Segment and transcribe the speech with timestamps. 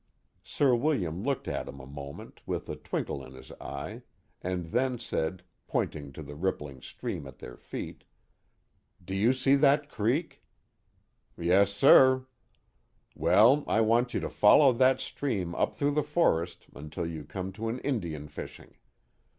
[0.43, 4.01] Sir William looked at him a moment with a twinkle in his eye,
[4.41, 8.03] and then said, pointing to the rippling stream at their feet,
[9.05, 10.41] Do you see that creek?"
[11.13, 12.25] *' Yes, sur."
[13.13, 17.51] Well, I want you to follow that stream up through the forest until you come
[17.51, 18.77] to an Indian fishing.